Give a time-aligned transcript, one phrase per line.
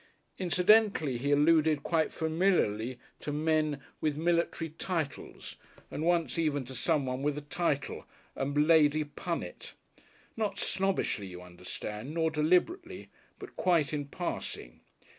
[0.39, 5.57] Incidentally he alluded quite familiarly to men with military titles,
[5.91, 9.73] and once even to someone with a title, a Lady Punnet.
[10.35, 14.79] Not snobbishly, you understand, nor deliberately, but quite in passing.